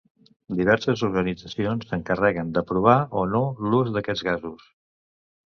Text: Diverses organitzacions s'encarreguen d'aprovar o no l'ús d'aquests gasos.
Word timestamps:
Diverses 0.59 1.03
organitzacions 1.07 1.85
s'encarreguen 1.91 2.49
d'aprovar 2.57 2.97
o 3.23 3.27
no 3.35 3.43
l'ús 3.69 3.93
d'aquests 3.99 4.27
gasos. 4.31 4.67